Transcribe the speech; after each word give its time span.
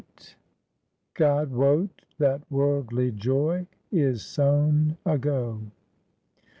'GOD 1.19 1.51
WOTE 1.51 2.01
THAT 2.17 2.41
WORLDLY 2.49 3.11
JOY 3.11 3.67
IS 3.91 4.25
SONE 4.25 4.97
AGO.' 5.05 5.61